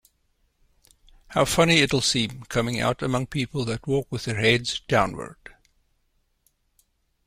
How 1.27 1.45
funny 1.45 1.81
it’ll 1.81 2.01
seem 2.01 2.41
coming 2.45 2.79
out 2.79 3.03
among 3.03 3.27
people 3.27 3.65
that 3.65 3.85
walk 3.85 4.11
with 4.11 4.25
their 4.25 4.39
heads 4.41 4.79
downward! 4.87 5.37